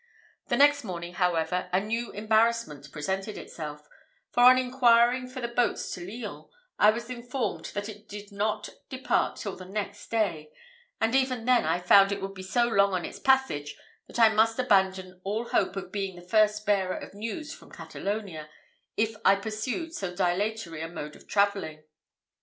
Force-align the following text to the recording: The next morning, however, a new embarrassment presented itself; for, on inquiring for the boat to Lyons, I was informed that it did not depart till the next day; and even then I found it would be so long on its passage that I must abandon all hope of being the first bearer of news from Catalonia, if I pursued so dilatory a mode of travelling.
The 0.47 0.57
next 0.57 0.83
morning, 0.83 1.13
however, 1.13 1.69
a 1.71 1.79
new 1.79 2.11
embarrassment 2.11 2.91
presented 2.91 3.37
itself; 3.37 3.87
for, 4.31 4.41
on 4.45 4.57
inquiring 4.57 5.27
for 5.27 5.41
the 5.41 5.47
boat 5.47 5.77
to 5.77 6.01
Lyons, 6.03 6.45
I 6.79 6.89
was 6.89 7.11
informed 7.11 7.65
that 7.75 7.87
it 7.87 8.09
did 8.09 8.31
not 8.31 8.69
depart 8.89 9.35
till 9.37 9.55
the 9.55 9.65
next 9.65 10.09
day; 10.09 10.49
and 10.99 11.13
even 11.13 11.45
then 11.45 11.65
I 11.65 11.77
found 11.79 12.11
it 12.11 12.19
would 12.19 12.33
be 12.33 12.41
so 12.41 12.65
long 12.65 12.95
on 12.95 13.05
its 13.05 13.19
passage 13.19 13.75
that 14.07 14.17
I 14.17 14.29
must 14.29 14.57
abandon 14.57 15.21
all 15.23 15.49
hope 15.49 15.75
of 15.75 15.91
being 15.91 16.15
the 16.15 16.21
first 16.27 16.65
bearer 16.65 16.97
of 16.97 17.13
news 17.13 17.53
from 17.53 17.69
Catalonia, 17.71 18.49
if 18.97 19.15
I 19.23 19.35
pursued 19.35 19.93
so 19.93 20.15
dilatory 20.15 20.81
a 20.81 20.87
mode 20.87 21.15
of 21.15 21.27
travelling. 21.27 21.83